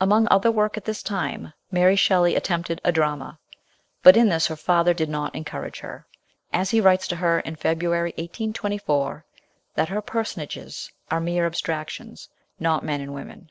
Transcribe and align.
Among 0.00 0.28
other 0.30 0.50
work 0.52 0.76
at 0.76 0.84
this 0.84 1.02
time 1.02 1.54
Mary 1.70 1.96
Shelley 1.96 2.36
attempted 2.36 2.78
a 2.84 2.92
drama, 2.92 3.38
but 4.02 4.18
in 4.18 4.28
this 4.28 4.48
her 4.48 4.54
father 4.56 4.92
did 4.92 5.08
not 5.08 5.34
encourage 5.34 5.80
her, 5.80 6.06
as 6.52 6.68
he 6.72 6.80
writes 6.82 7.08
to 7.08 7.16
her 7.16 7.40
in 7.40 7.56
February 7.56 8.10
1824 8.18 9.24
that 9.76 9.88
her 9.88 10.02
personages 10.02 10.92
are 11.10 11.20
mere 11.20 11.46
abstractions, 11.46 12.28
not 12.60 12.84
men 12.84 13.00
and 13.00 13.14
women. 13.14 13.50